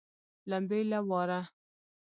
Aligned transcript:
لمبې 0.49 0.81
له 0.91 0.99
واره 1.09 1.39